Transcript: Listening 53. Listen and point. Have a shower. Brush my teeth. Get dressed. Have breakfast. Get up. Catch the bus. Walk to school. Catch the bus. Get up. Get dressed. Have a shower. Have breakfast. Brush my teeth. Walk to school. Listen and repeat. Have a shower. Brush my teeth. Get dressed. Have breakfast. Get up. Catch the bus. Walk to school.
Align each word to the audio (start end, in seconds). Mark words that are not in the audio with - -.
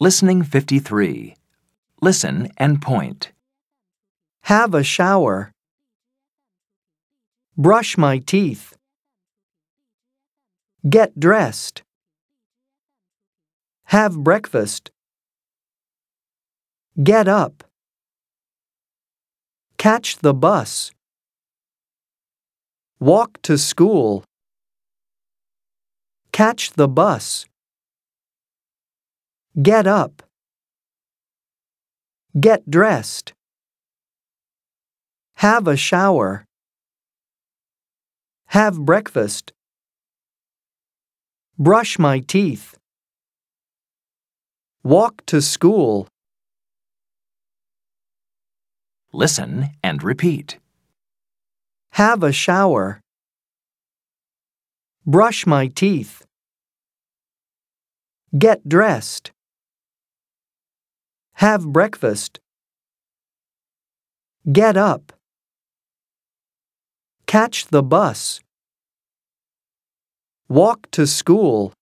Listening 0.00 0.44
53. 0.44 1.34
Listen 2.00 2.52
and 2.56 2.80
point. 2.80 3.32
Have 4.42 4.72
a 4.72 4.84
shower. 4.84 5.50
Brush 7.56 7.98
my 7.98 8.18
teeth. 8.18 8.76
Get 10.88 11.18
dressed. 11.18 11.82
Have 13.86 14.22
breakfast. 14.22 14.92
Get 17.02 17.26
up. 17.26 17.64
Catch 19.78 20.18
the 20.18 20.32
bus. 20.32 20.92
Walk 23.00 23.42
to 23.42 23.58
school. 23.58 24.22
Catch 26.30 26.74
the 26.74 26.86
bus. 26.86 27.46
Get 29.60 29.88
up. 29.88 30.22
Get 32.38 32.70
dressed. 32.70 33.32
Have 35.38 35.66
a 35.66 35.76
shower. 35.76 36.44
Have 38.46 38.78
breakfast. 38.78 39.52
Brush 41.58 41.98
my 41.98 42.20
teeth. 42.20 42.78
Walk 44.84 45.26
to 45.26 45.42
school. 45.42 46.06
Listen 49.12 49.70
and 49.82 50.04
repeat. 50.04 50.60
Have 51.94 52.22
a 52.22 52.30
shower. 52.30 53.00
Brush 55.04 55.46
my 55.46 55.66
teeth. 55.66 56.24
Get 58.38 58.68
dressed. 58.68 59.32
Have 61.38 61.68
breakfast. 61.68 62.40
Get 64.50 64.76
up. 64.76 65.12
Catch 67.26 67.68
the 67.68 67.80
bus. 67.80 68.40
Walk 70.48 70.90
to 70.90 71.06
school. 71.06 71.77